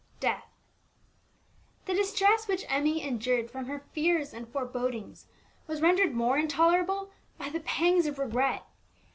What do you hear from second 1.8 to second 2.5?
The distress